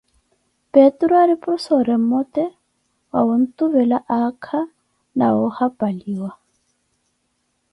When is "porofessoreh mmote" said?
1.41-2.43